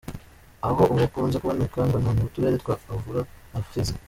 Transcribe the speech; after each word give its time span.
Aho 0.67 0.81
uwo 0.91 1.03
ukunze 1.07 1.37
kuboneka 1.41 1.79
ngo 1.87 1.97
ni 1.99 2.09
mu 2.17 2.25
turere 2.33 2.55
twa 2.63 2.73
Uvira 2.95 3.21
na 3.51 3.59
Fizi. 3.67 3.93